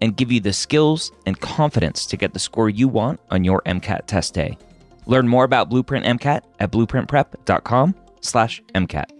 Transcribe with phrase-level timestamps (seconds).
[0.00, 3.62] and give you the skills and confidence to get the score you want on your
[3.66, 4.58] MCAT test day.
[5.06, 9.10] Learn more about Blueprint MCAT at blueprintprep.com/slash MCAT.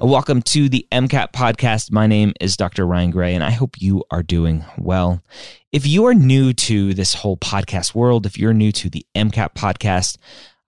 [0.00, 1.92] Welcome to the MCAT podcast.
[1.92, 2.84] My name is Dr.
[2.88, 5.22] Ryan Gray, and I hope you are doing well.
[5.70, 9.54] If you are new to this whole podcast world, if you're new to the MCAT
[9.54, 10.18] podcast,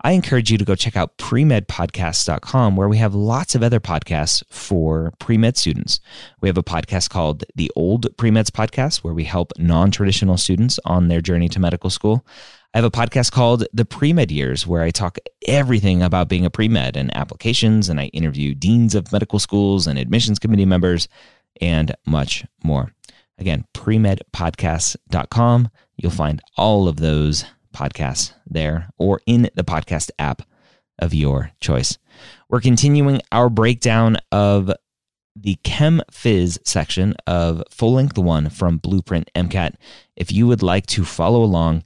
[0.05, 4.42] I encourage you to go check out premedpodcast.com where we have lots of other podcasts
[4.50, 5.98] for pre-med students.
[6.42, 11.08] We have a podcast called the Old Premeds Podcast where we help non-traditional students on
[11.08, 12.27] their journey to medical school.
[12.74, 15.16] I have a podcast called The Pre-Med Years where I talk
[15.48, 19.98] everything about being a pre-med and applications and I interview deans of medical schools and
[19.98, 21.08] admissions committee members
[21.62, 22.92] and much more.
[23.39, 25.70] Again, premedpodcast.com.
[25.96, 30.42] You'll find all of those podcasts there or in the podcast app
[30.98, 31.98] of your choice.
[32.48, 34.72] We're continuing our breakdown of
[35.36, 39.75] the Chem Phys section of full length one from Blueprint MCAT.
[40.17, 41.84] If you would like to follow along,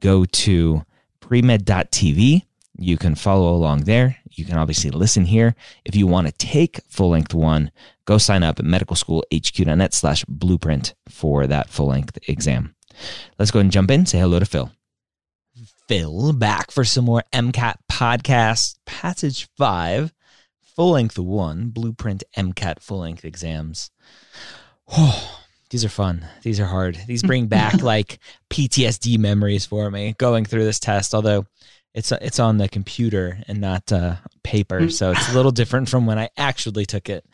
[0.00, 0.82] go to
[1.20, 2.42] premed.tv.
[2.80, 4.16] You can follow along there.
[4.30, 5.54] You can obviously listen here.
[5.84, 7.70] If you want to take full length one,
[8.04, 12.74] go sign up at medicalschoolhq.net slash blueprint for that full length exam.
[13.38, 14.06] Let's go and jump in.
[14.06, 14.70] Say hello to Phil.
[15.88, 20.12] Phil back for some more MCAT podcast, passage five,
[20.76, 23.90] full length one, blueprint MCAT full length exams.
[24.86, 25.40] Oh,
[25.70, 26.26] these are fun.
[26.42, 26.98] These are hard.
[27.06, 28.18] These bring back like
[28.50, 31.46] PTSD memories for me going through this test, although
[31.94, 36.04] it's it's on the computer and not uh, paper, so it's a little different from
[36.04, 37.24] when I actually took it.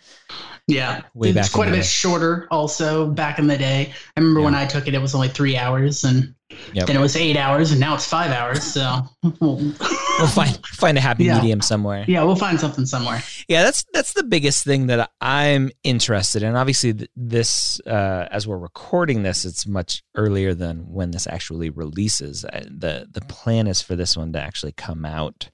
[0.69, 2.47] Yeah, way it's quite a bit shorter.
[2.53, 4.45] Also, back in the day, I remember yeah.
[4.45, 6.35] when I took it, it was only three hours, and
[6.73, 6.87] Yep.
[6.87, 8.63] Then it was eight hours, and now it's five hours.
[8.63, 9.01] So
[9.41, 9.57] we'll,
[10.19, 11.37] we'll find find a happy yeah.
[11.37, 12.05] medium somewhere.
[12.07, 13.23] Yeah, we'll find something somewhere.
[13.49, 16.57] Yeah, that's that's the biggest thing that I'm interested in.
[16.57, 22.43] Obviously, this uh, as we're recording this, it's much earlier than when this actually releases.
[22.43, 25.51] the The plan is for this one to actually come out.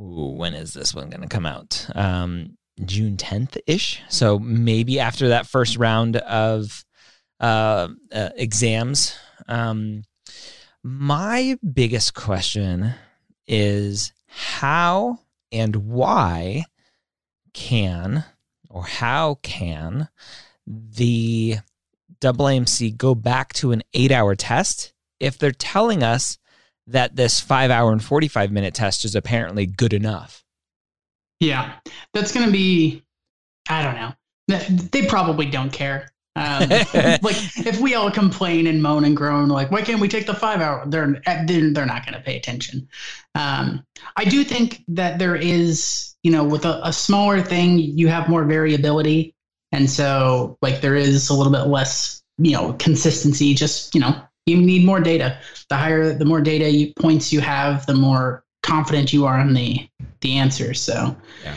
[0.00, 1.86] Ooh, when is this one going to come out?
[1.94, 4.00] Um, June 10th ish.
[4.08, 6.84] So maybe after that first round of
[7.40, 9.16] uh, uh, exams.
[9.48, 10.04] Um,
[10.82, 12.94] my biggest question
[13.46, 15.18] is how
[15.50, 16.64] and why
[17.52, 18.24] can
[18.68, 20.08] or how can
[20.66, 21.56] the
[22.20, 26.38] AAMC go back to an eight hour test if they're telling us
[26.86, 30.44] that this five hour and 45 minute test is apparently good enough?
[31.40, 31.72] Yeah,
[32.12, 33.02] that's going to be,
[33.68, 34.12] I don't know.
[34.90, 36.10] They probably don't care.
[36.36, 37.36] Um, like
[37.66, 40.60] if we all complain and moan and groan, like why can't we take the five
[40.60, 40.84] hour?
[40.86, 42.88] They're then they're not going to pay attention.
[43.34, 43.84] Um,
[44.16, 48.28] I do think that there is, you know, with a, a smaller thing, you have
[48.28, 49.34] more variability,
[49.72, 53.54] and so like there is a little bit less, you know, consistency.
[53.54, 55.38] Just you know, you need more data.
[55.68, 59.54] The higher, the more data you, points you have, the more confident you are on
[59.54, 59.88] the
[60.20, 60.74] the answer.
[60.74, 61.56] So yeah.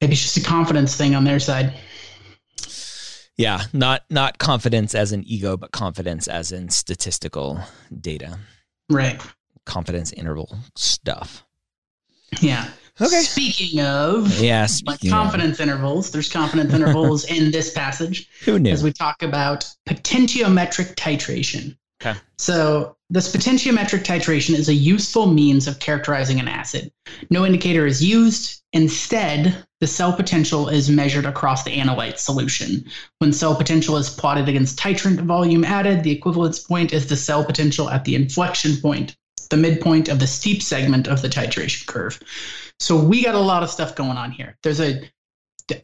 [0.00, 1.74] maybe it's just a confidence thing on their side.
[3.38, 7.60] Yeah, not not confidence as an ego, but confidence as in statistical
[8.00, 8.38] data.
[8.90, 9.22] Right.
[9.64, 11.44] Confidence interval stuff.
[12.40, 12.68] Yeah.
[13.00, 13.20] Okay.
[13.20, 15.68] Speaking of, yeah, speaking like confidence of.
[15.68, 18.28] intervals, there's confidence intervals in this passage.
[18.44, 18.72] Who knew?
[18.72, 21.76] As we talk about potentiometric titration.
[22.00, 22.18] Okay.
[22.36, 26.92] So this potentiometric titration is a useful means of characterizing an acid.
[27.30, 28.62] No indicator is used.
[28.72, 32.84] Instead, the cell potential is measured across the analyte solution.
[33.18, 37.44] When cell potential is plotted against titrant volume added, the equivalence point is the cell
[37.44, 39.16] potential at the inflection point,
[39.50, 42.20] the midpoint of the steep segment of the titration curve.
[42.78, 44.56] So we got a lot of stuff going on here.
[44.62, 45.02] There's a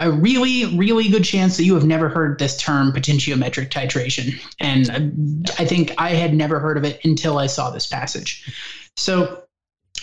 [0.01, 4.41] a really, really good chance that you have never heard this term potentiometric titration.
[4.61, 8.53] And uh, I think I had never heard of it until I saw this passage.
[8.97, 9.45] So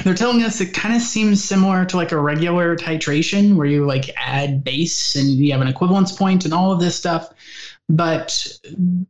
[0.04, 3.86] they're telling us it kind of seems similar to like a regular titration where you
[3.86, 7.34] like add base and you have an equivalence point and all of this stuff.
[7.92, 8.48] But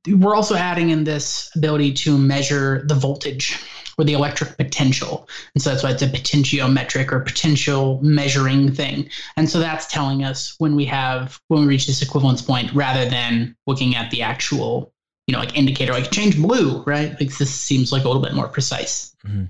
[0.07, 3.60] we're also adding in this ability to measure the voltage
[3.98, 5.30] or the electric potential.
[5.54, 9.07] And so that's why it's a potentiometric or potential measuring thing.
[9.38, 13.07] And so that's telling us when we have when we reach this equivalence point rather
[13.07, 14.92] than looking at the actual,
[15.27, 17.12] you know, like indicator, like change blue, right?
[17.19, 19.16] Like this seems like a little bit more precise.
[19.25, 19.45] Mm-hmm.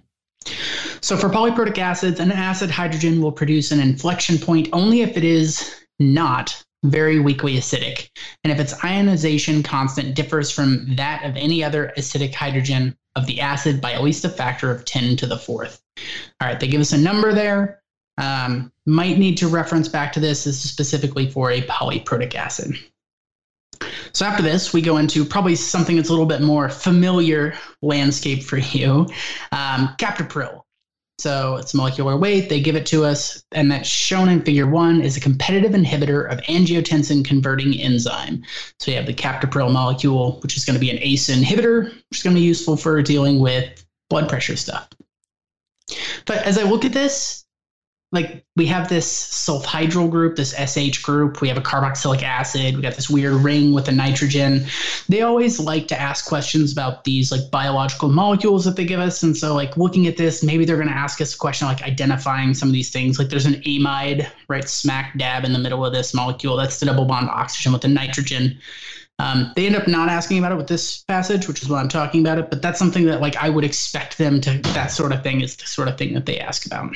[0.99, 5.23] So for polyprotic acids, an acid hydrogen will produce an inflection point only if it
[5.23, 8.09] is not very weakly acidic,
[8.43, 13.41] and if its ionization constant differs from that of any other acidic hydrogen of the
[13.41, 15.81] acid by at least a factor of 10 to the fourth.
[16.39, 17.81] All right, they give us a number there.
[18.17, 20.43] Um, might need to reference back to this.
[20.43, 22.75] This is specifically for a polyprotic acid.
[24.13, 28.43] So after this, we go into probably something that's a little bit more familiar landscape
[28.43, 29.07] for you,
[29.51, 30.60] um, captopril.
[31.21, 32.49] So it's molecular weight.
[32.49, 36.27] They give it to us, and that's shown in Figure One is a competitive inhibitor
[36.31, 38.43] of angiotensin converting enzyme.
[38.79, 42.17] So you have the captopril molecule, which is going to be an ACE inhibitor, which
[42.17, 44.89] is going to be useful for dealing with blood pressure stuff.
[46.25, 47.40] But as I look at this,
[48.11, 52.81] like we have this sulfhydryl group, this SH group, we have a carboxylic acid, we
[52.81, 54.65] got this weird ring with a nitrogen.
[55.07, 59.23] They always like to ask questions about these like biological molecules that they give us.
[59.23, 61.83] And so like looking at this, maybe they're going to ask us a question like
[61.83, 63.17] identifying some of these things.
[63.17, 66.57] Like there's an amide right smack dab in the middle of this molecule.
[66.57, 68.59] That's the double bond oxygen with the nitrogen.
[69.19, 71.87] Um, they end up not asking about it with this passage, which is why I'm
[71.87, 72.49] talking about it.
[72.49, 74.57] But that's something that like I would expect them to.
[74.73, 76.93] That sort of thing is the sort of thing that they ask about.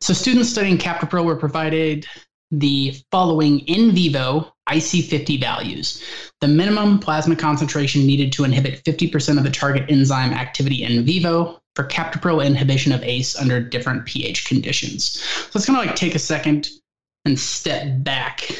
[0.00, 2.06] So students studying captopril were provided
[2.50, 6.02] the following in vivo IC50 values.
[6.40, 11.60] The minimum plasma concentration needed to inhibit 50% of the target enzyme activity in vivo
[11.74, 15.20] for captopril inhibition of ACE under different pH conditions.
[15.20, 16.68] So let's kind of like take a second
[17.24, 18.50] and step back.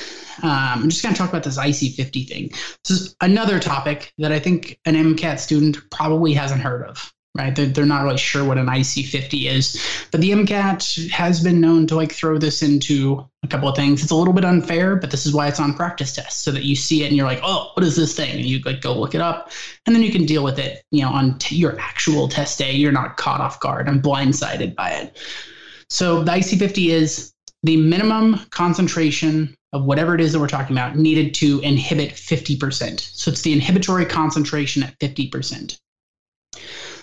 [0.42, 2.48] Um, I'm just going to talk about this IC50 thing.
[2.86, 7.54] This is another topic that I think an MCAT student probably hasn't heard of right?
[7.54, 9.80] They're, they're not really sure what an IC50 is.
[10.10, 14.02] But the MCAT has been known to like throw this into a couple of things.
[14.02, 16.64] It's a little bit unfair, but this is why it's on practice tests so that
[16.64, 18.30] you see it and you're like, oh, what is this thing?
[18.36, 19.50] And you like go look it up
[19.86, 22.72] and then you can deal with it, you know, on t- your actual test day.
[22.72, 25.16] You're not caught off guard and blindsided by it.
[25.88, 27.32] So the IC50 is
[27.62, 33.00] the minimum concentration of whatever it is that we're talking about needed to inhibit 50%.
[33.00, 35.78] So it's the inhibitory concentration at 50%.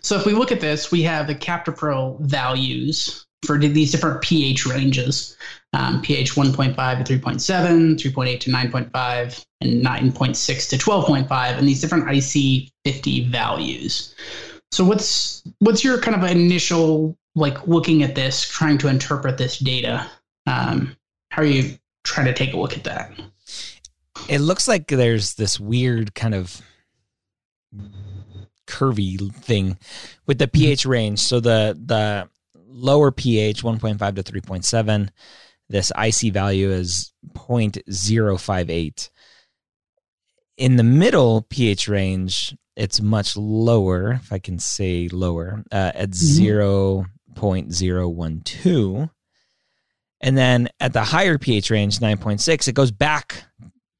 [0.07, 4.65] So if we look at this, we have the captopril values for these different pH
[4.65, 5.35] ranges
[5.73, 12.09] um, pH 1.5 to 3.7, 3.8 to 9.5, and 9.6 to 12.5, and these different
[12.09, 14.15] IC 50 values.
[14.71, 19.59] So what's what's your kind of initial like looking at this, trying to interpret this
[19.59, 20.09] data?
[20.45, 20.95] Um,
[21.31, 23.11] how are you trying to take a look at that?
[24.29, 26.61] It looks like there's this weird kind of
[28.67, 29.77] curvy thing
[30.25, 31.19] with the pH range.
[31.19, 32.29] So the the
[32.69, 35.09] lower pH 1.5 to 3.7
[35.69, 39.09] this IC value is 0.058.
[40.57, 46.11] In the middle pH range, it's much lower, if I can say lower, uh, at
[46.11, 47.03] mm-hmm.
[47.33, 49.09] 0.012.
[50.19, 53.43] And then at the higher pH range, 9.6, it goes back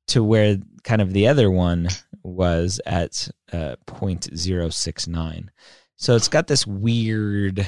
[0.07, 1.89] to where kind of the other one
[2.27, 5.47] was at uh, 0.069.
[5.95, 7.67] So it's got this weird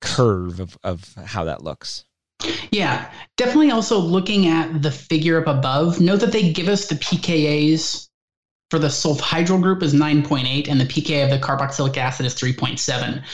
[0.00, 2.04] curve of, of how that looks.
[2.70, 6.00] Yeah, definitely also looking at the figure up above.
[6.00, 8.08] Note that they give us the pKa's
[8.70, 13.24] for the sulfhydryl group is 9.8 and the pKa of the carboxylic acid is 3.7,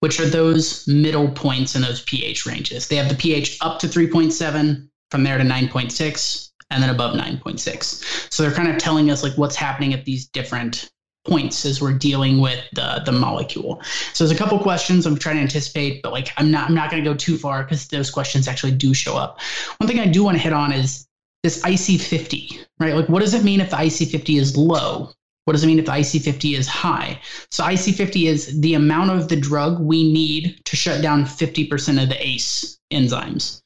[0.00, 2.86] which are those middle points in those pH ranges.
[2.86, 8.32] They have the pH up to 3.7, from there to 9.6, and then above 9.6.
[8.32, 10.90] So they're kind of telling us like what's happening at these different
[11.24, 13.80] points as we're dealing with the the molecule.
[14.12, 16.90] So there's a couple questions I'm trying to anticipate, but like I'm not I'm not
[16.90, 19.40] going to go too far because those questions actually do show up.
[19.78, 21.06] One thing I do want to hit on is
[21.42, 22.94] this IC50, right?
[22.94, 25.10] Like what does it mean if the IC50 is low?
[25.44, 27.20] What does it mean if the IC50 is high?
[27.50, 32.08] So IC50 is the amount of the drug we need to shut down 50% of
[32.08, 33.60] the ACE enzymes.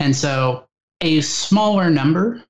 [0.00, 0.64] And so
[1.00, 2.42] a smaller number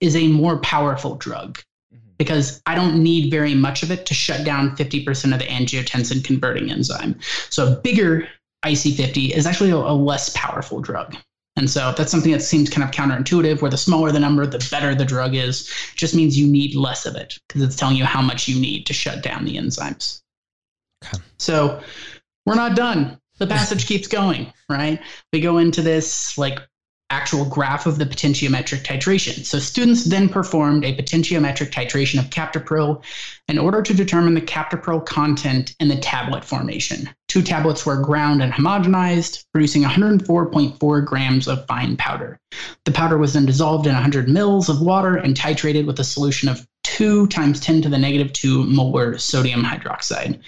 [0.00, 1.58] is a more powerful drug
[1.94, 2.10] mm-hmm.
[2.18, 6.24] because I don't need very much of it to shut down 50% of the angiotensin
[6.24, 7.18] converting enzyme.
[7.50, 8.28] So a bigger
[8.64, 11.16] IC50 is actually a, a less powerful drug.
[11.56, 14.66] And so that's something that seems kind of counterintuitive, where the smaller the number, the
[14.70, 15.68] better the drug is.
[15.92, 18.58] It just means you need less of it because it's telling you how much you
[18.58, 20.22] need to shut down the enzymes.
[21.04, 21.22] Okay.
[21.38, 21.82] So
[22.46, 23.18] we're not done.
[23.38, 25.00] The passage keeps going, right?
[25.32, 26.60] We go into this like
[27.10, 29.44] actual graph of the potentiometric titration.
[29.44, 33.02] So students then performed a potentiometric titration of captopril
[33.48, 37.10] in order to determine the captopril content in the tablet formation.
[37.28, 42.38] Two tablets were ground and homogenized, producing 104.4 grams of fine powder.
[42.84, 46.48] The powder was then dissolved in 100 mils of water and titrated with a solution
[46.48, 50.40] of 2 times 10 to the negative 2 molar sodium hydroxide.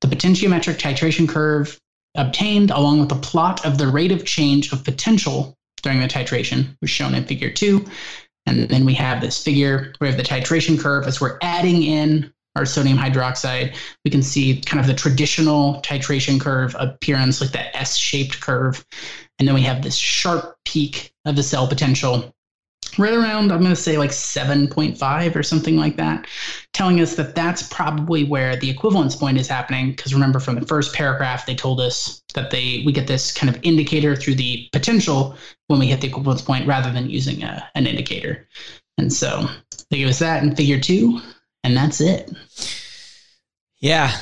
[0.00, 1.78] The potentiometric titration curve
[2.14, 6.76] obtained along with a plot of the rate of change of potential during the titration
[6.80, 7.84] was shown in figure two.
[8.46, 11.82] And then we have this figure, where we have the titration curve as we're adding
[11.82, 13.76] in our sodium hydroxide.
[14.04, 18.84] We can see kind of the traditional titration curve appearance, like that S shaped curve.
[19.38, 22.34] And then we have this sharp peak of the cell potential
[22.98, 26.26] right around, I'm going to say like 7.5 or something like that,
[26.72, 29.90] telling us that that's probably where the equivalence point is happening.
[29.90, 33.54] Because remember from the first paragraph, they told us that they we get this kind
[33.54, 35.36] of indicator through the potential
[35.68, 38.48] when we hit the equivalence point rather than using a, an indicator.
[38.98, 39.48] And so
[39.90, 41.20] they give us that in figure two,
[41.64, 42.30] and that's it.
[43.80, 44.16] Yeah.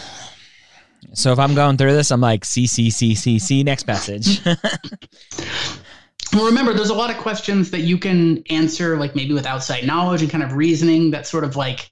[1.13, 4.41] So if I'm going through this, I'm like, C, C, C, C, C, next message.
[6.33, 9.85] Well, remember, there's a lot of questions that you can answer, like maybe with outside
[9.85, 11.91] knowledge and kind of reasoning that sort of like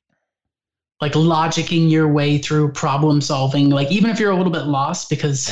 [1.01, 3.71] like logicking your way through problem solving.
[3.71, 5.49] Like even if you're a little bit lost, because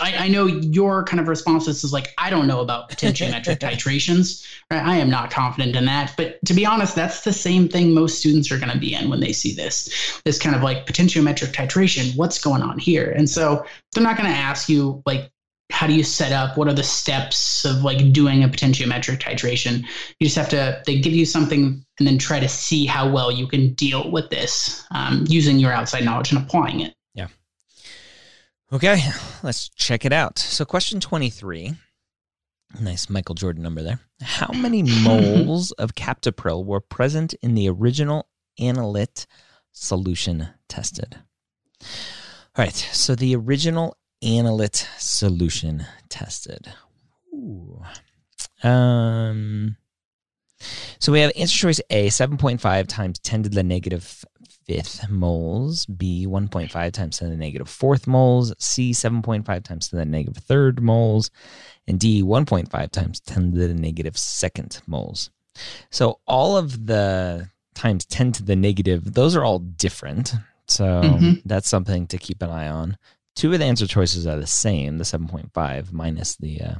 [0.00, 4.46] I, I know your kind of responses is like, I don't know about potentiometric titrations.
[4.70, 4.82] Right?
[4.82, 6.14] I am not confident in that.
[6.16, 9.08] But to be honest, that's the same thing most students are going to be in
[9.10, 10.20] when they see this.
[10.24, 12.16] This kind of like potentiometric titration.
[12.16, 13.10] What's going on here?
[13.10, 15.30] And so they're not going to ask you like
[15.70, 16.56] how do you set up?
[16.56, 19.82] What are the steps of like doing a potentiometric titration?
[20.20, 23.32] You just have to they give you something and then try to see how well
[23.32, 26.94] you can deal with this um, using your outside knowledge and applying it.
[27.14, 27.28] Yeah.
[28.72, 29.00] Okay
[29.42, 30.38] let's check it out.
[30.38, 31.74] So question 23
[32.80, 34.00] nice michael jordan number there.
[34.20, 38.28] How many moles of captopril were present in the original
[38.60, 39.26] analyte
[39.72, 41.16] solution tested?
[41.82, 43.96] All right so the original
[44.26, 46.72] analyte solution tested.
[47.32, 47.80] Ooh.
[48.62, 49.76] Um,
[50.98, 54.24] so we have answer choice A, 7.5 times 10 to the negative
[54.66, 55.86] fifth moles.
[55.86, 58.52] B, 1.5 times 10 to the negative fourth moles.
[58.58, 61.30] C, 7.5 times 10 to the negative third moles.
[61.86, 65.30] And D, 1.5 times 10 to the negative second moles.
[65.90, 70.34] So all of the times 10 to the negative, those are all different.
[70.68, 71.32] So mm-hmm.
[71.44, 72.96] that's something to keep an eye on
[73.36, 76.74] two of the answer choices are the same, the 7.5 minus the uh,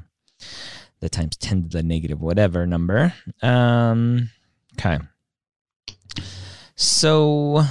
[1.00, 3.14] the times 10 to the negative whatever number.
[3.42, 4.30] Um,
[4.78, 4.98] okay.
[6.74, 7.62] So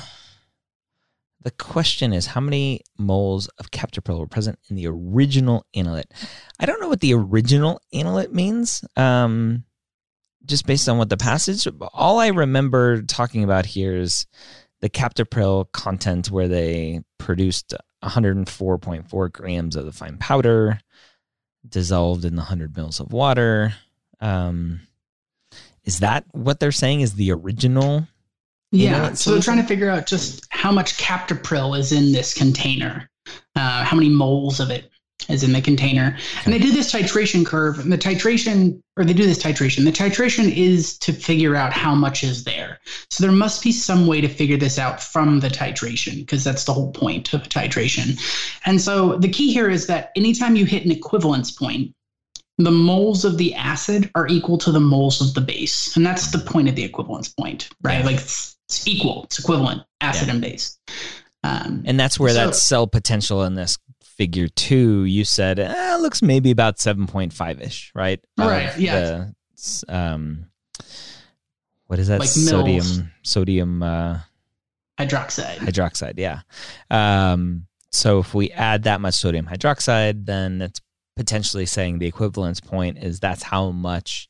[1.42, 6.12] the question is how many moles of captopril were present in the original analyte?
[6.60, 8.86] I don't know what the original analyte means.
[8.96, 9.64] Um,
[10.46, 14.28] just based on what the passage, all I remember talking about here is
[14.82, 17.74] the captopril content where they produced
[18.06, 20.80] 104.4 grams of the fine powder
[21.68, 23.74] dissolved in the 100 mils of water.
[24.20, 24.82] Um,
[25.84, 28.08] is that what they're saying is the original?
[28.72, 29.14] Yeah.
[29.14, 33.10] So they're trying to figure out just how much captopril is in this container,
[33.56, 34.90] uh, how many moles of it
[35.30, 36.18] is in the container.
[36.44, 39.84] And they do this titration curve, and the titration, or they do this titration.
[39.86, 42.80] The titration is to figure out how much is there.
[43.10, 46.66] So there must be some way to figure this out from the titration, because that's
[46.66, 48.20] the whole point of a titration.
[48.66, 51.94] And so the key here is that anytime you hit an equivalence point,
[52.58, 55.96] the moles of the acid are equal to the moles of the base.
[55.98, 58.00] And that's the point of the equivalence point, right?
[58.00, 58.06] Yeah.
[58.06, 60.34] Like it's, it's, equal, it's equivalent, acid yeah.
[60.34, 60.78] and base.
[61.44, 63.78] Um, and that's where so, that cell potential in this
[64.18, 68.20] figure two, you said eh, looks maybe about seven point five ish, right?
[68.38, 68.78] Right.
[68.78, 69.28] yeah.
[69.56, 70.46] The, um,
[71.88, 72.20] what is that?
[72.20, 73.12] Like sodium.
[73.22, 73.84] Sodium.
[73.84, 74.20] Uh,
[75.00, 75.58] hydroxide.
[75.58, 76.14] Hydroxide.
[76.18, 76.42] Yeah.
[76.90, 80.82] Um, so if we add that much sodium hydroxide, then it's
[81.16, 84.30] potentially saying the equivalence point is that's how much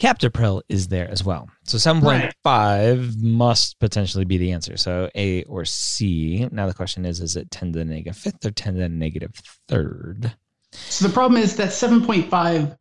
[0.00, 1.48] captopril is there as well.
[1.64, 3.14] So 7.5 right.
[3.20, 4.76] must potentially be the answer.
[4.76, 6.48] So A or C.
[6.52, 8.88] Now the question is is it 10 to the negative fifth or 10 to the
[8.88, 9.32] negative
[9.68, 10.34] third?
[10.72, 12.28] So the problem is that 7.5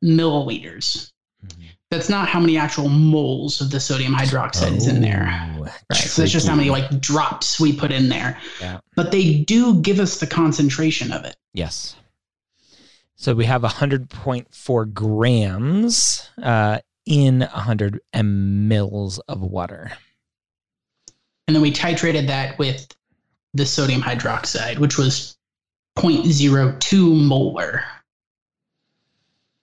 [0.03, 1.11] milliliters.
[1.45, 1.61] Mm-hmm.
[1.89, 5.55] That's not how many actual moles of the sodium hydroxide oh, is in there.
[5.57, 5.73] Oh, right.
[5.93, 8.37] So that's just how many like drops we put in there.
[8.59, 8.79] Yeah.
[8.95, 11.37] But they do give us the concentration of it.
[11.53, 11.95] Yes.
[13.15, 19.91] So we have 100.4 grams uh, in 100 mils of water.
[21.47, 22.93] And then we titrated that with
[23.53, 25.37] the sodium hydroxide, which was
[25.97, 27.81] 0.02 molar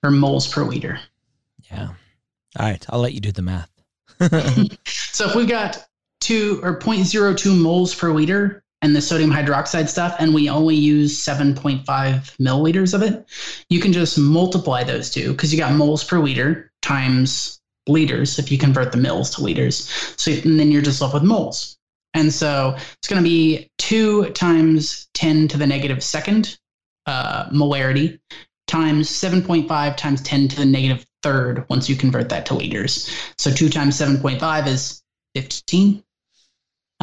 [0.02, 0.98] or moles per liter.
[1.70, 1.88] Yeah.
[2.58, 2.84] All right.
[2.88, 3.70] I'll let you do the math.
[4.86, 5.86] so if we've got
[6.20, 11.24] two or 0.02 moles per liter and the sodium hydroxide stuff, and we only use
[11.24, 13.26] 7.5 milliliters of it,
[13.70, 18.52] you can just multiply those two because you got moles per liter times liters if
[18.52, 19.88] you convert the mils to liters.
[20.18, 21.78] So and then you're just left with moles.
[22.12, 26.58] And so it's going to be 2 times 10 to the negative second
[27.06, 28.18] uh, molarity
[28.66, 33.10] times 7.5 times 10 to the negative third once you convert that to liters.
[33.38, 35.02] So 2 times 7.5 is
[35.34, 36.04] 15.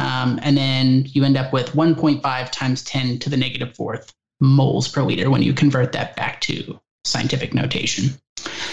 [0.02, 4.88] Um, and then you end up with 1.5 times 10 to the negative fourth moles
[4.88, 8.10] per liter when you convert that back to scientific notation.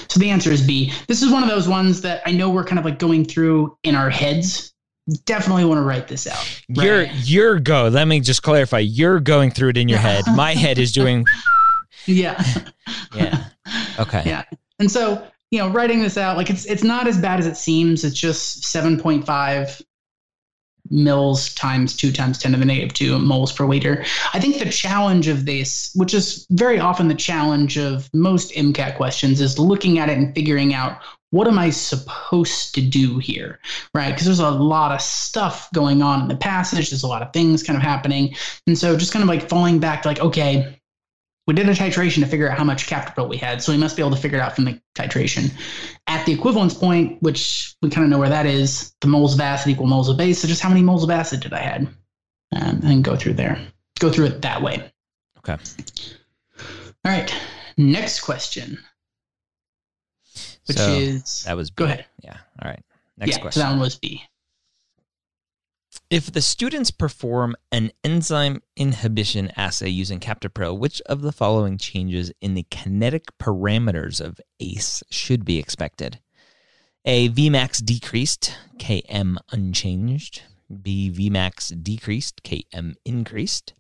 [0.08, 0.92] So the answer is B.
[1.08, 3.78] This is one of those ones that I know we're kind of like going through
[3.84, 4.74] in our heads
[5.26, 6.62] definitely want to write this out.
[6.76, 6.86] Right?
[6.86, 7.88] Your your go.
[7.88, 8.80] Let me just clarify.
[8.80, 10.24] You're going through it in your head.
[10.36, 11.26] My head is doing.
[12.06, 12.44] yeah.
[13.16, 13.46] Yeah.
[14.00, 14.24] Okay.
[14.26, 14.44] Yeah.
[14.80, 17.58] And so you know, writing this out, like it's it's not as bad as it
[17.58, 18.04] seems.
[18.04, 19.82] It's just seven point five
[20.90, 24.04] mils times two times 10 to the negative two moles per liter.
[24.34, 28.96] I think the challenge of this, which is very often the challenge of most MCAT
[28.96, 31.00] questions, is looking at it and figuring out
[31.32, 33.60] what am I supposed to do here?
[33.94, 34.10] Right?
[34.10, 37.32] Because there's a lot of stuff going on in the passage, there's a lot of
[37.34, 38.36] things kind of happening.
[38.66, 40.79] And so just kind of like falling back to like, okay,
[41.50, 43.96] we did a titration to figure out how much captopril we had, so we must
[43.96, 45.52] be able to figure it out from the titration.
[46.08, 49.42] At the equivalence point, which we kind of know where that is, the moles of
[49.42, 50.40] acid equal moles of base.
[50.40, 51.88] So just how many moles of acid did I had?
[52.56, 53.60] Um, and go through there.
[54.00, 54.92] Go through it that way.
[55.40, 55.58] Okay.
[57.06, 57.34] All right.
[57.78, 58.80] Next question
[60.70, 61.76] which so is that was B.
[61.78, 62.06] go ahead.
[62.24, 62.38] Yeah.
[62.62, 62.84] All right.
[63.18, 63.62] Next yeah, question.
[63.62, 64.24] that one was B.
[66.10, 72.32] If the students perform an enzyme inhibition assay using captopril, which of the following changes
[72.42, 76.20] in the kinetic parameters of ACE should be expected?
[77.06, 77.30] A.
[77.30, 80.42] Vmax decreased, Km unchanged.
[80.82, 81.12] B.
[81.12, 83.74] Vmax decreased, Km increased.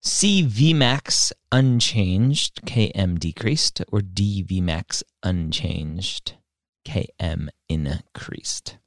[0.00, 6.32] C Vmax unchanged, Km decreased, or D Vmax unchanged,
[6.86, 8.78] Km increased.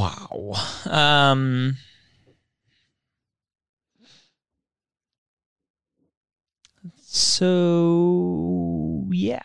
[0.00, 0.54] Wow.
[0.86, 1.76] Um,
[7.02, 9.40] so, yeah.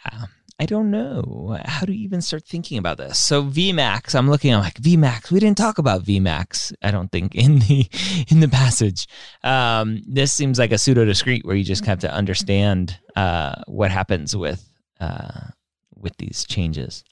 [0.58, 1.60] I don't know.
[1.66, 3.20] How do you even start thinking about this?
[3.20, 4.54] So Vmax, I'm looking.
[4.54, 5.30] I'm like Vmax.
[5.30, 6.72] We didn't talk about Vmax.
[6.82, 7.86] I don't think in the
[8.30, 9.08] in the passage.
[9.44, 13.92] Um, this seems like a pseudo discrete where you just have to understand uh, what
[13.92, 14.66] happens with
[15.02, 15.48] uh,
[15.94, 17.04] with these changes.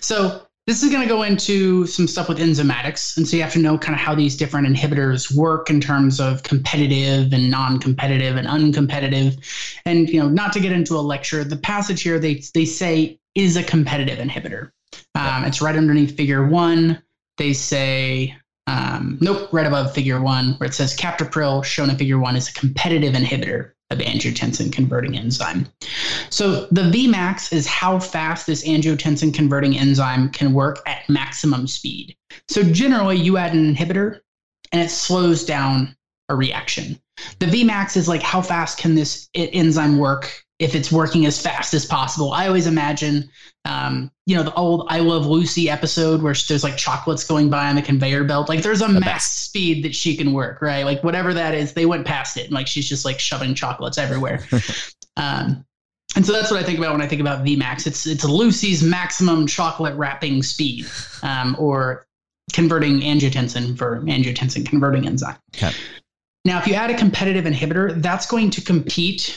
[0.00, 3.18] So this is going to go into some stuff with enzymatics.
[3.18, 6.20] And so you have to know kind of how these different inhibitors work in terms
[6.20, 9.38] of competitive and non-competitive and uncompetitive.
[9.84, 13.18] And, you know, not to get into a lecture, the passage here, they, they say
[13.34, 14.70] is a competitive inhibitor.
[15.14, 17.02] Um, it's right underneath figure one.
[17.36, 18.34] They say,
[18.66, 22.48] um, nope, right above figure one, where it says captopril shown in figure one is
[22.48, 25.66] a competitive inhibitor of angiotensin converting enzyme.
[26.30, 32.16] So the Vmax is how fast this angiotensin converting enzyme can work at maximum speed.
[32.48, 34.20] So generally, you add an inhibitor
[34.72, 35.96] and it slows down
[36.28, 36.98] a reaction.
[37.38, 41.74] The Vmax is like how fast can this enzyme work if it's working as fast
[41.74, 42.32] as possible.
[42.32, 43.28] I always imagine,
[43.64, 47.68] um, you know, the old I Love Lucy episode where there's like chocolates going by
[47.68, 48.48] on the conveyor belt.
[48.48, 50.84] Like there's a the max speed that she can work, right?
[50.84, 53.98] Like whatever that is, they went past it and like she's just like shoving chocolates
[53.98, 54.46] everywhere.
[55.16, 55.64] um,
[56.16, 57.88] and so that's what I think about when I think about Vmax.
[57.88, 60.86] It's it's Lucy's maximum chocolate wrapping speed,
[61.24, 62.06] um, or
[62.52, 65.36] converting angiotensin for angiotensin converting enzyme.
[65.56, 65.72] Okay.
[66.44, 69.36] Now, if you add a competitive inhibitor, that's going to compete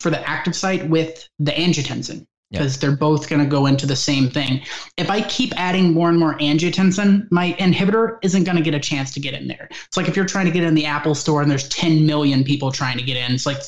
[0.00, 2.80] for the active site with the angiotensin because yep.
[2.80, 4.60] they're both going to go into the same thing.
[4.96, 8.80] If I keep adding more and more angiotensin, my inhibitor isn't going to get a
[8.80, 9.68] chance to get in there.
[9.70, 12.42] It's like if you're trying to get in the Apple store and there's 10 million
[12.42, 13.58] people trying to get in, it's like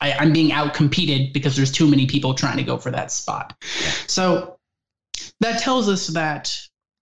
[0.00, 3.10] I, am being out competed because there's too many people trying to go for that
[3.10, 3.56] spot.
[4.06, 4.58] So
[5.40, 6.54] that tells us that,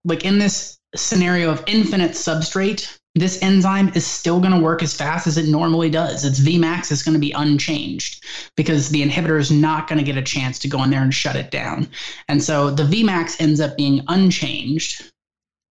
[0.05, 4.95] like in this scenario of infinite substrate, this enzyme is still going to work as
[4.95, 6.25] fast as it normally does.
[6.25, 8.25] Its Vmax is going to be unchanged
[8.57, 11.15] because the inhibitor is not going to get a chance to go in there and
[11.15, 11.89] shut it down.
[12.29, 15.13] And so the Vmax ends up being unchanged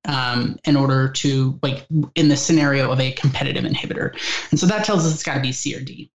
[0.08, 4.12] um, in order to, like, in the scenario of a competitive inhibitor.
[4.52, 6.10] And so that tells us it's got to be C or D.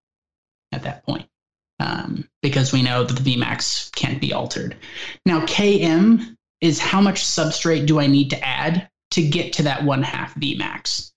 [0.73, 1.27] at that point
[1.79, 4.75] um, because we know that the Vmax can't be altered.
[5.25, 9.83] Now, Km is how much substrate do I need to add to get to that
[9.83, 11.12] one half Vmax?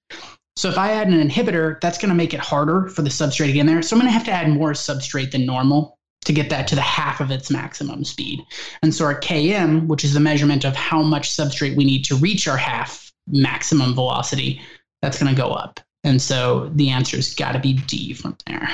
[0.57, 3.47] So if I add an inhibitor, that's going to make it harder for the substrate
[3.47, 3.83] to get in there.
[3.83, 6.75] So I'm going to have to add more substrate than normal to get that to
[6.75, 8.41] the half of its maximum speed.
[8.83, 12.17] And so our Km, which is the measurement of how much substrate we need to
[12.17, 14.61] reach our half maximum velocity,
[15.03, 15.79] that's going to go up.
[16.05, 18.69] And so the answer's got to be D from there.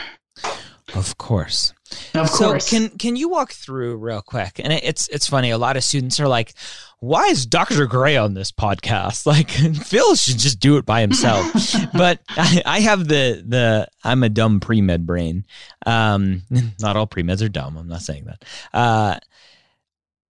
[0.94, 1.72] Of course.
[2.14, 2.68] Of so course.
[2.68, 4.58] can can you walk through real quick?
[4.58, 5.50] And it, it's it's funny.
[5.50, 6.54] A lot of students are like,
[7.00, 7.86] "Why is Dr.
[7.86, 9.26] Gray on this podcast?
[9.32, 11.46] Like Phil should just do it by himself."
[11.92, 15.46] but I, I, have the the I'm a dumb pre med brain.
[15.86, 16.42] Um,
[16.80, 17.76] not all pre meds are dumb.
[17.76, 18.44] I'm not saying that.
[18.72, 19.18] Uh,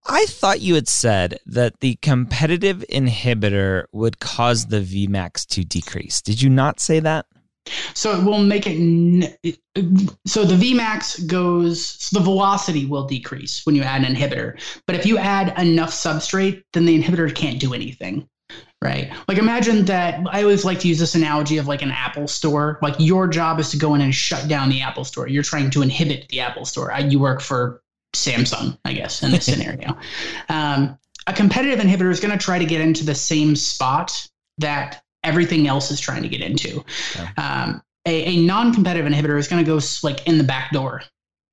[0.06, 6.20] I thought you had said that the competitive inhibitor would cause the Vmax to decrease.
[6.20, 7.26] Did you not say that?
[7.94, 9.38] So it will make it.
[10.26, 11.86] So the Vmax goes.
[12.02, 14.60] So the velocity will decrease when you add an inhibitor.
[14.86, 18.28] But if you add enough substrate, then the inhibitor can't do anything.
[18.82, 19.12] Right.
[19.28, 20.20] Like imagine that.
[20.28, 22.78] I always like to use this analogy of like an Apple store.
[22.82, 25.28] Like your job is to go in and shut down the Apple store.
[25.28, 26.92] You're trying to inhibit the Apple store.
[27.00, 27.80] You work for
[28.14, 29.96] Samsung, I guess, in this scenario.
[30.48, 34.26] Um, a competitive inhibitor is going to try to get into the same spot
[34.58, 36.84] that everything else is trying to get into.
[37.36, 41.02] Um, a, a non-competitive inhibitor is going to go like in the back door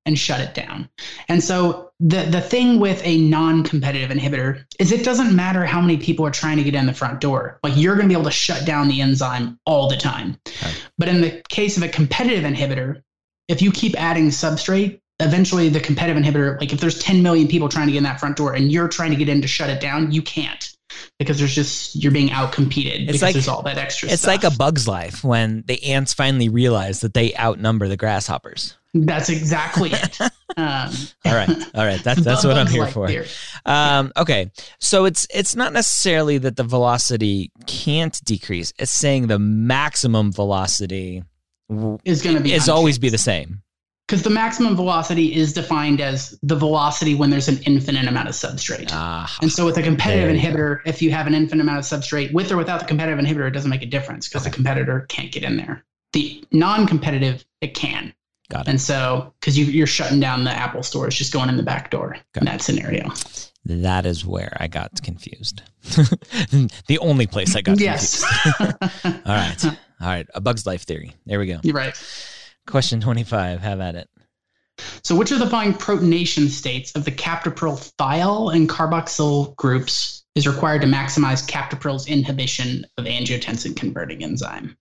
[0.06, 0.90] and shut it down.
[1.28, 5.98] And so the the thing with a non-competitive inhibitor is it doesn't matter how many
[5.98, 7.60] people are trying to get in the front door.
[7.64, 10.40] Like you're going to be able to shut down the enzyme all the time.
[10.48, 10.72] Okay.
[10.98, 13.04] But in the case of a competitive inhibitor,
[13.48, 17.68] if you keep adding substrate, eventually the competitive inhibitor, like if there's 10 million people
[17.68, 19.70] trying to get in that front door and you're trying to get in to shut
[19.70, 20.76] it down, you can't
[21.18, 24.44] because there's just you're being outcompeted because like, there's all that extra it's stuff.
[24.44, 28.78] like a bug's life when the ants finally realize that they outnumber the grasshoppers.
[28.94, 30.18] That's exactly it.
[30.58, 30.92] Um,
[31.26, 31.50] all right.
[31.76, 32.00] All right.
[32.04, 33.08] That's that's what i'm here for.
[33.66, 34.52] um, okay.
[34.80, 38.74] So it's it's not necessarily that the velocity can't decrease.
[38.78, 41.24] It's saying the maximum velocity
[42.04, 43.62] is going to be is always be the same
[44.10, 48.34] because the maximum velocity is defined as the velocity when there's an infinite amount of
[48.34, 48.90] substrate.
[48.90, 52.34] Ah, and so with a competitive inhibitor, if you have an infinite amount of substrate,
[52.34, 54.50] with or without the competitive inhibitor, it doesn't make a difference because okay.
[54.50, 55.86] the competitor can't get in there.
[56.14, 58.12] The non-competitive, it can.
[58.50, 58.72] Got it.
[58.72, 61.62] And so, because you, are shutting down the Apple store, it's just going in the
[61.62, 63.12] back door Got in that scenario.
[63.66, 65.62] That is where I got confused.
[65.84, 68.24] the only place I got yes.
[68.24, 68.82] confused.
[69.06, 69.66] All right.
[69.66, 70.28] All right.
[70.34, 71.14] A Bug's Life theory.
[71.28, 71.60] There we go.
[71.62, 71.96] You're right.
[72.70, 73.62] Question 25.
[73.62, 74.08] Have at it.
[75.04, 80.48] So, which of the following protonation states of the captopril thiol and carboxyl groups is
[80.48, 84.78] required to maximize captopril's inhibition of angiotensin converting enzyme?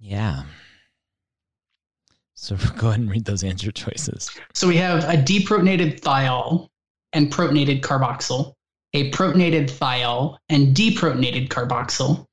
[0.00, 0.42] Yeah.
[2.34, 4.30] So go ahead and read those answer choices.
[4.54, 6.68] So we have a deprotonated thiol
[7.12, 8.54] and protonated carboxyl,
[8.92, 12.26] a protonated thiol and deprotonated carboxyl,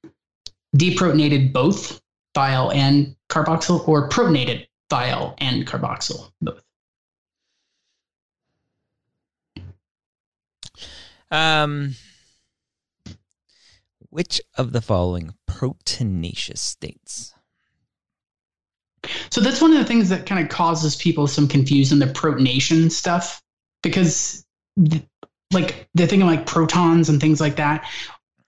[0.75, 2.02] deprotonated both
[2.36, 6.63] thiol and carboxyl, or protonated thiol and carboxyl, both.
[11.32, 11.96] Um,
[14.10, 17.34] which of the following proteinaceous states?
[19.32, 22.89] So that's one of the things that kind of causes people some confusion the protonation
[22.89, 23.41] stuff
[23.82, 24.46] because
[25.52, 27.88] like the thing of like protons and things like that.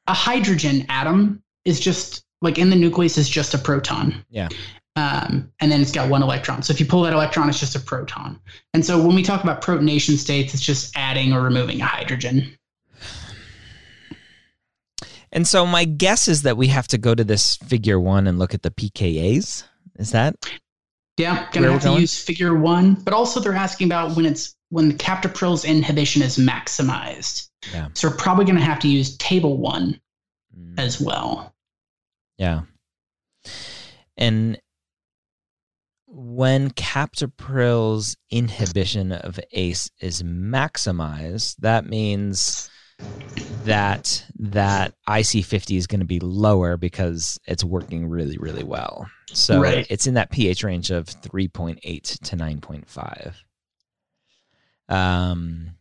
[0.08, 4.26] A hydrogen atom is just like in the nucleus is just a proton.
[4.30, 4.50] Yeah.
[4.98, 6.64] Um, and then it's got one electron.
[6.64, 8.40] So if you pull that electron, it's just a proton.
[8.74, 12.58] And so when we talk about protonation states, it's just adding or removing a hydrogen.
[15.34, 18.40] And so my guess is that we have to go to this figure one and
[18.40, 19.66] look at the pKa's.
[19.98, 20.36] Is that?
[21.18, 22.02] Yeah, gonna have to going?
[22.02, 22.94] use figure one.
[22.94, 27.50] But also they're asking about when it's when the captopril's inhibition is maximized.
[27.74, 27.90] Yeah.
[27.94, 30.00] So we're probably gonna have to use table one
[30.58, 30.74] mm.
[30.78, 31.55] as well.
[32.38, 32.62] Yeah.
[34.18, 34.60] And
[36.08, 42.70] when captopril's inhibition of ACE is maximized, that means
[43.66, 49.10] that that IC50 is going to be lower because it's working really, really well.
[49.34, 49.86] So right.
[49.90, 53.36] it's in that pH range of 3.8 to 9.5.
[54.88, 55.72] Um,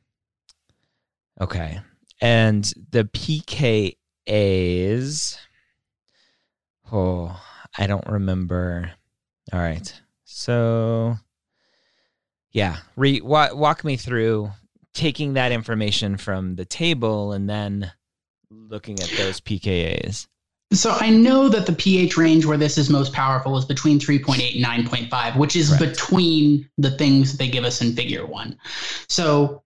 [1.40, 1.80] okay.
[2.20, 3.94] And the pKa's
[6.92, 7.40] Oh,
[7.76, 8.92] I don't remember.
[9.52, 10.00] All right.
[10.24, 11.16] So,
[12.52, 14.50] yeah, re- walk, walk me through
[14.94, 17.90] taking that information from the table and then
[18.50, 20.28] looking at those pKa's.
[20.72, 24.64] So I know that the pH range where this is most powerful is between 3.8
[24.64, 25.92] and 9.5, which is Correct.
[25.92, 28.56] between the things they give us in figure one.
[29.08, 29.63] So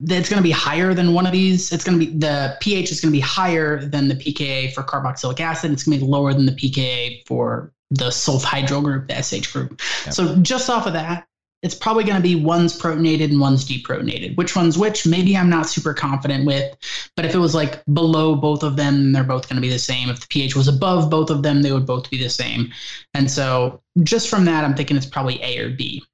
[0.00, 1.72] it's going to be higher than one of these.
[1.72, 4.82] It's going to be the pH is going to be higher than the pKa for
[4.82, 5.72] carboxylic acid.
[5.72, 9.80] It's going to be lower than the pKa for the sulfhydryl group, the SH group.
[10.04, 10.14] Yep.
[10.14, 11.26] So just off of that,
[11.62, 14.36] it's probably going to be one's protonated and one's deprotonated.
[14.36, 15.04] Which one's which?
[15.04, 16.76] Maybe I'm not super confident with.
[17.16, 19.78] But if it was like below both of them, they're both going to be the
[19.78, 20.08] same.
[20.08, 22.72] If the pH was above both of them, they would both be the same.
[23.14, 26.04] And so just from that, I'm thinking it's probably A or B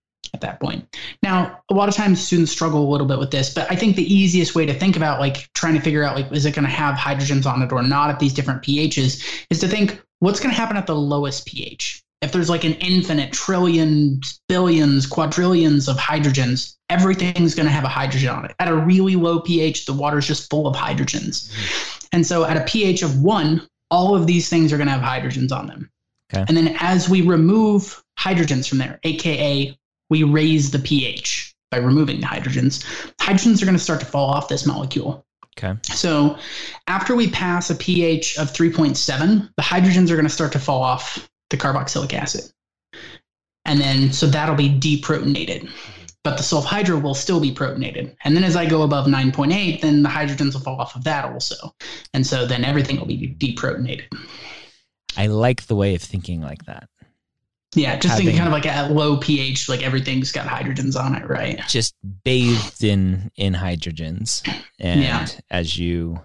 [0.45, 0.87] that point.
[1.23, 3.97] Now, a lot of times students struggle a little bit with this, but I think
[3.97, 6.65] the easiest way to think about like trying to figure out like is it going
[6.65, 10.41] to have hydrogens on it or not at these different pHs is to think what's
[10.41, 12.03] going to happen at the lowest pH.
[12.23, 17.89] If there's like an infinite trillion, billions, quadrillions of hydrogens, everything's going to have a
[17.89, 18.55] hydrogen on it.
[18.59, 21.51] At a really low pH, the water's just full of hydrogens.
[21.51, 22.07] Mm-hmm.
[22.13, 25.03] And so at a pH of one, all of these things are going to have
[25.03, 25.91] hydrogens on them.
[26.33, 26.45] Okay.
[26.49, 29.77] And then as we remove hydrogens from there, aka
[30.11, 32.85] we raise the pH by removing the hydrogens,
[33.21, 35.27] hydrogens are going to start to fall off this molecule.
[35.59, 35.79] Okay.
[35.83, 36.37] So
[36.89, 40.83] after we pass a pH of 3.7, the hydrogens are going to start to fall
[40.83, 42.45] off the carboxylic acid.
[43.65, 45.63] And then, so that'll be deprotonated.
[45.63, 46.05] Mm-hmm.
[46.23, 48.17] But the sulfhydryl will still be protonated.
[48.25, 51.27] And then as I go above 9.8, then the hydrogens will fall off of that
[51.27, 51.75] also.
[52.15, 54.07] And so then everything will be deprotonated.
[55.19, 56.89] I like the way of thinking like that.
[57.75, 61.29] Yeah, just Having- kind of like at low pH, like everything's got hydrogens on it,
[61.29, 61.61] right?
[61.69, 64.43] Just bathed in in hydrogens,
[64.79, 65.27] and Yeah.
[65.51, 66.21] as you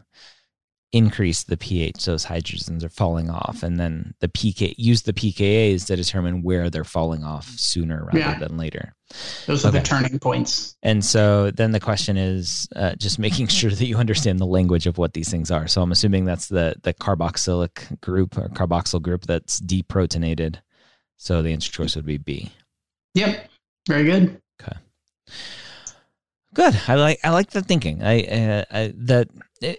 [0.91, 5.85] increase the pH, those hydrogens are falling off, and then the PK use the pKa's
[5.85, 8.39] to determine where they're falling off sooner rather Yeah.
[8.39, 8.95] than later.
[9.45, 10.75] Those are the turning points.
[10.81, 14.87] And so then the question is uh, just making sure that you understand the language
[14.87, 15.67] of what these things are.
[15.67, 20.55] So I'm assuming that's the the carboxylic group or carboxyl group that's deprotonated.
[21.19, 22.51] So the answer choice would be B.
[23.13, 23.49] Yep.
[23.87, 24.41] Very good.
[24.61, 24.77] Okay.
[26.53, 26.79] Good.
[26.87, 28.01] I like I like the thinking.
[28.01, 29.27] I, uh, I that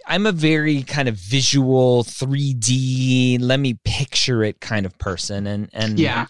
[0.05, 3.39] I'm a very kind of visual 3D.
[3.41, 6.27] Let me picture it kind of person, and and Yeah.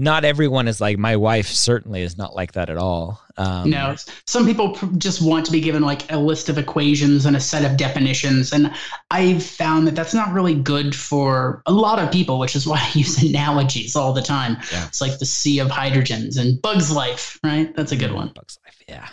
[0.00, 1.48] Not everyone is like my wife.
[1.48, 3.20] Certainly is not like that at all.
[3.36, 7.26] Um, no, some people pr- just want to be given like a list of equations
[7.26, 8.52] and a set of definitions.
[8.52, 8.72] And
[9.10, 12.78] I've found that that's not really good for a lot of people, which is why
[12.78, 14.56] I use analogies all the time.
[14.72, 14.86] Yeah.
[14.86, 17.74] It's like the sea of hydrogens and Bug's Life, right?
[17.74, 18.30] That's a good one.
[18.34, 18.80] Bugs Life.
[18.88, 19.08] Yeah.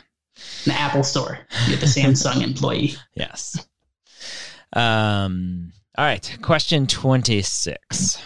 [0.65, 1.39] The Apple Store.
[1.67, 2.95] You're the Samsung employee.
[3.15, 3.65] Yes.
[4.73, 6.37] Um, all right.
[6.41, 8.21] Question 26.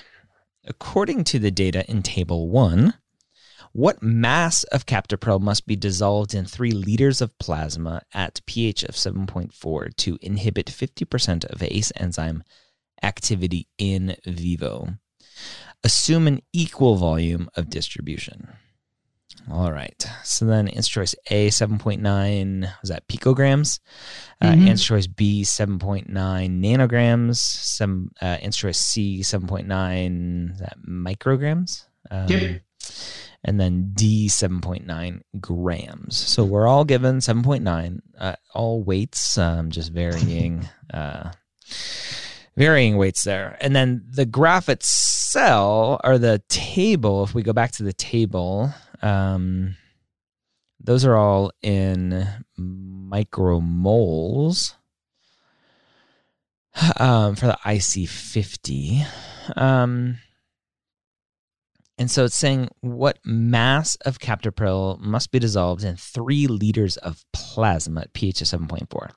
[0.65, 2.93] According to the data in Table 1,
[3.71, 8.95] what mass of captopril must be dissolved in 3 liters of plasma at pH of
[8.95, 12.43] 7.4 to inhibit 50% of ACE enzyme
[13.03, 14.95] activity in vivo?
[15.83, 18.49] Assume an equal volume of distribution.
[19.51, 20.05] All right.
[20.23, 23.79] So then answer choice A, 7.9, was that picograms?
[24.41, 24.67] Uh, Mhm.
[24.69, 26.07] Answer choice B, 7.9
[26.61, 27.37] nanograms.
[27.37, 31.85] Some uh, answer choice C, 7.9 is that micrograms.
[32.11, 32.61] Um, Yep.
[33.43, 36.17] And then D, 7.9 grams.
[36.17, 41.31] So we're all given 7.9, uh, all weights, um, just varying, uh,
[42.57, 43.57] varying weights there.
[43.61, 48.73] And then the graph itself, or the table, if we go back to the table,
[49.01, 49.75] um,
[50.79, 54.73] those are all in micromoles
[56.97, 59.05] um, for the IC50.
[59.55, 60.17] Um,
[61.97, 67.25] and so it's saying what mass of captopril must be dissolved in three liters of
[67.33, 69.09] plasma at pH of 7.4.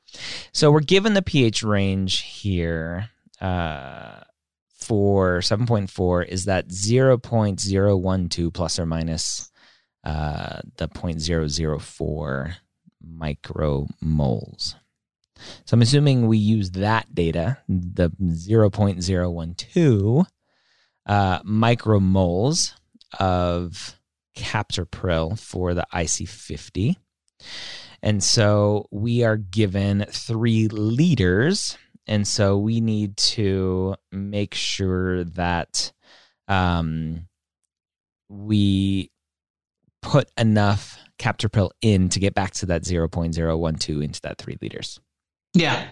[0.53, 4.23] So we're given the pH range here uh,
[4.75, 9.52] for 7.4 is that 0.012 plus or minus
[10.05, 12.55] uh, the 0.004
[13.07, 14.75] micromoles.
[15.65, 20.27] So I'm assuming we use that data, the 0.012
[21.05, 22.75] uh, micromoles
[23.19, 23.99] of
[24.37, 26.97] captopril for the IC50.
[28.03, 31.79] And so we are given three liters.
[32.07, 35.93] And so we need to make sure that
[36.49, 37.29] um,
[38.29, 39.12] we
[40.03, 45.01] put enough captopril in to get back to that 0.012 into that three liters.
[45.55, 45.91] Yeah.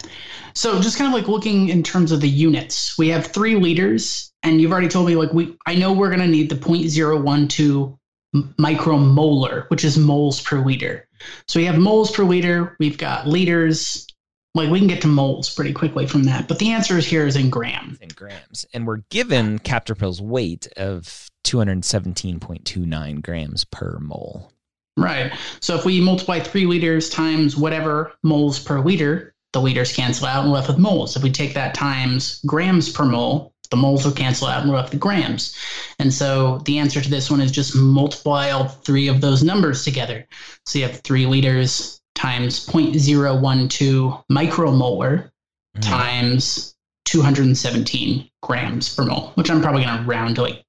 [0.55, 4.33] So just kind of like looking in terms of the units, we have three liters,
[4.43, 7.99] and you've already told me like we I know we're gonna need the 0.012
[8.35, 11.07] micromolar, which is moles per liter.
[11.47, 14.07] So we have moles per liter, we've got liters,
[14.55, 17.27] Like we can get to moles pretty quickly from that, but the answer is here
[17.27, 17.99] is in grams.
[18.21, 24.53] Grams, and we're given captopril's weight of 217.29 grams per mole.
[24.99, 25.33] Right.
[25.61, 30.43] So if we multiply three liters times whatever moles per liter, the liters cancel out
[30.43, 31.17] and we're left with moles.
[31.17, 34.77] If we take that times grams per mole, the moles will cancel out and we're
[34.77, 35.57] left with grams.
[35.99, 39.83] And so the answer to this one is just multiply all three of those numbers
[39.83, 40.27] together.
[40.67, 45.31] So you have three liters times 0.012 micromolar
[45.77, 45.81] mm.
[45.81, 46.75] times
[47.11, 50.65] 217 grams per mole, which I'm probably going to round to like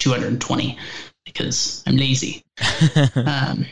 [0.00, 0.76] 220
[1.24, 2.44] because I'm lazy.
[3.14, 3.64] um,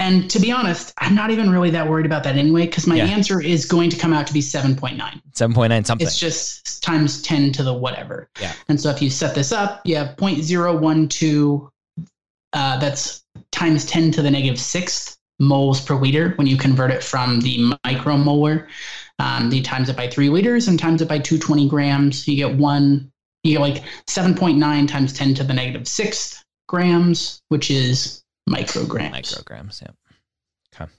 [0.00, 2.96] and to be honest, I'm not even really that worried about that anyway, because my
[2.96, 3.04] yeah.
[3.04, 4.98] answer is going to come out to be 7.9.
[4.98, 6.04] 7.9 something.
[6.04, 8.28] It's just times 10 to the whatever.
[8.40, 8.54] Yeah.
[8.68, 11.70] And so if you set this up, you have 0.012,
[12.54, 17.02] uh, that's times 10 to the negative sixth moles per liter when you convert it
[17.02, 18.66] from the micromolar.
[19.18, 22.26] Um, you times it by three liters and times it by 220 grams.
[22.26, 23.10] You get one,
[23.42, 29.12] you get like 7.9 times 10 to the negative sixth grams, which is micrograms.
[29.12, 30.82] Micrograms, yeah.
[30.82, 30.92] Okay.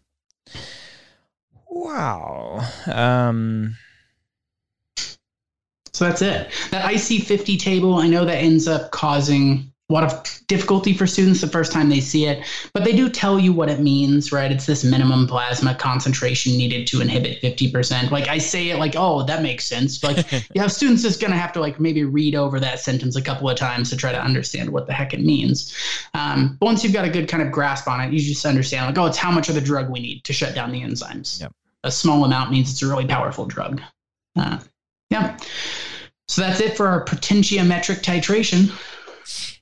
[1.69, 2.65] Wow.
[2.88, 3.75] Um
[5.93, 6.49] so that's it.
[6.71, 11.47] That IC50 table, I know that ends up causing lot of difficulty for students the
[11.47, 14.52] first time they see it, but they do tell you what it means, right?
[14.52, 18.12] It's this minimum plasma concentration needed to inhibit 50%.
[18.12, 20.04] Like I say it like, oh, that makes sense.
[20.04, 23.21] Like you have students just gonna have to like maybe read over that sentence a
[23.21, 25.75] couple of times to try to understand what the heck it means.
[26.13, 28.86] Um, but once you've got a good kind of grasp on it, you just understand
[28.86, 31.41] like, oh, it's how much of the drug we need to shut down the enzymes.
[31.41, 31.52] Yep.
[31.84, 33.82] A small amount means it's a really powerful drug.
[34.36, 34.60] Uh,
[35.10, 35.38] yeah.
[36.28, 38.71] So that's it for our potentiometric titration.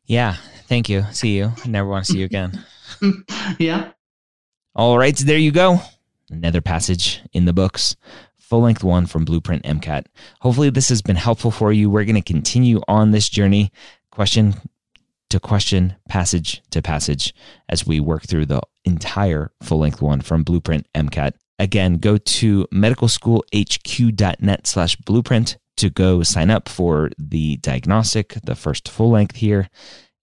[0.08, 0.38] Yeah.
[0.68, 1.04] Thank you.
[1.12, 1.52] See you.
[1.64, 2.66] I never want to see you again.
[3.60, 3.92] yeah.
[4.76, 5.18] All right.
[5.18, 5.80] So there you go.
[6.30, 7.96] Another passage in the books.
[8.40, 10.06] Full length one from Blueprint MCAT.
[10.40, 11.90] Hopefully, this has been helpful for you.
[11.90, 13.72] We're going to continue on this journey,
[14.12, 14.56] question
[15.30, 17.34] to question, passage to passage,
[17.68, 21.34] as we work through the entire full length one from Blueprint MCAT.
[21.60, 28.90] Again, go to medicalschoolhq.net slash blueprint to go sign up for the diagnostic, the first
[28.90, 29.70] full length here,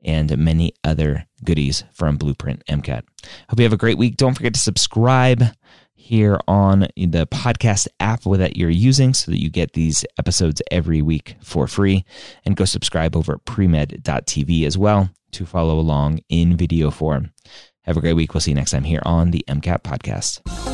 [0.05, 3.03] and many other goodies from Blueprint MCAT.
[3.49, 4.17] Hope you have a great week.
[4.17, 5.45] Don't forget to subscribe
[5.95, 11.01] here on the podcast app that you're using so that you get these episodes every
[11.01, 12.05] week for free.
[12.45, 17.33] And go subscribe over at premed.tv as well to follow along in video form.
[17.83, 18.35] Have a great week.
[18.35, 20.74] We'll see you next time here on the MCAT podcast.